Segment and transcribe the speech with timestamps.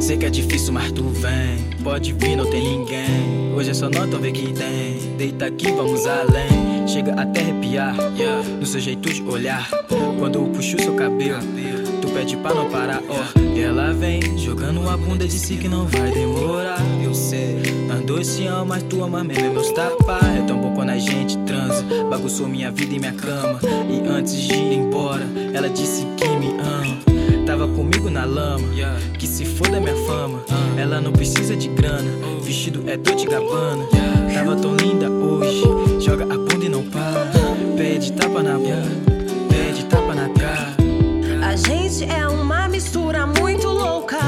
[0.00, 1.82] Sei que é difícil, mas tu vem.
[1.82, 3.54] Pode vir, não tem ninguém.
[3.56, 5.16] Hoje é só nós, então vê que tem.
[5.16, 6.86] Deita aqui, vamos além.
[6.86, 9.68] Chega até arrepiar, yeah, no seu jeito de olhar.
[10.18, 11.40] Quando eu puxo seu cabelo,
[12.02, 13.14] tu pede pra não parar, ó.
[13.14, 13.40] Oh.
[13.56, 16.80] E ela vem jogando a bunda, disse que não vai demorar.
[17.02, 17.62] Eu sei,
[18.06, 20.22] dois se mas tu ama mesmo é meus tapas.
[20.36, 21.84] É tão bom quando a gente transa.
[22.10, 23.58] Bagunçou minha vida e minha cama.
[23.88, 27.13] E antes de ir embora, ela disse que me ama.
[28.24, 28.66] Lama,
[29.18, 30.42] que se foda minha fama.
[30.76, 32.10] Ela não precisa de grana,
[32.42, 33.86] vestido é Dolce Gabbana.
[34.32, 35.62] Tava tão linda hoje,
[36.00, 37.30] joga a bunda e não para.
[37.76, 38.82] Pede tapa na boca,
[39.48, 40.74] pede tapa na cara.
[41.46, 44.18] A gente é uma mistura muito louca.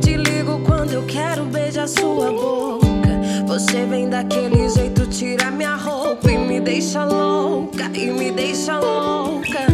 [0.00, 2.82] Te ligo quando eu quero beijar sua boca.
[3.46, 9.66] Você vem daquele jeito, tira minha roupa e me deixa louca, e me deixa louca.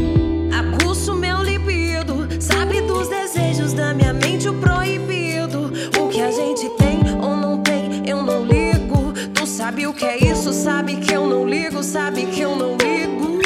[9.79, 13.39] Sabe o que é isso, sabe que eu não ligo, sabe que eu não ligo.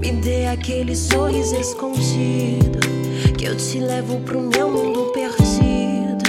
[0.00, 2.80] Me dê aquele sorriso escondido,
[3.38, 6.24] que eu te levo pro meu mundo perdido,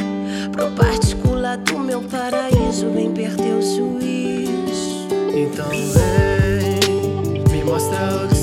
[0.52, 2.92] pro particular do meu paraíso.
[2.92, 5.08] Vem perder o juízo.
[5.36, 8.37] Então vem, me mostra o que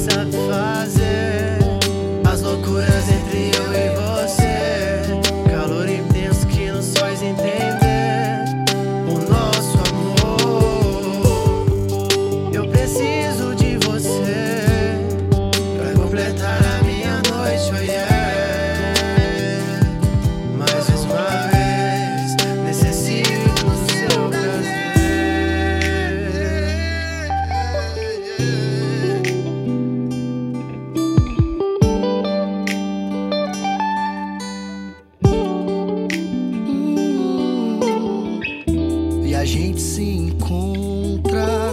[39.94, 41.71] se encontra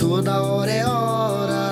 [0.00, 1.70] toda hora é hora.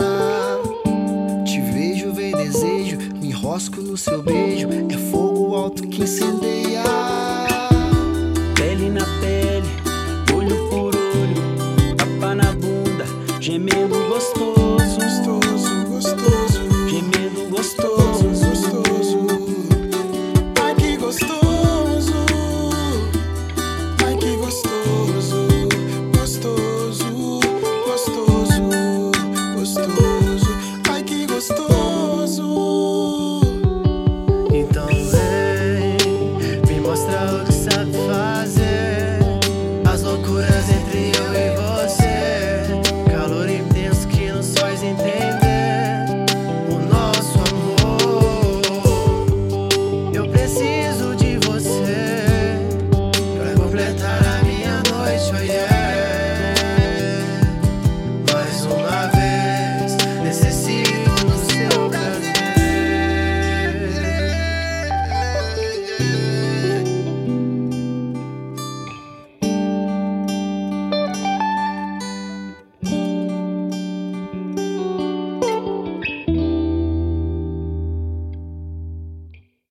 [1.44, 4.68] Te vejo, vem desejo, me enrosco no seu beijo.
[4.88, 6.84] É fogo alto que incendeia.
[8.54, 9.15] Pele na